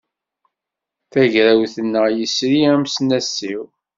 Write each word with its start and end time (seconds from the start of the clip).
Tagrawt-nneɣ 1.11 2.05
yesri 2.17 2.59
amesnasiw. 2.73 3.63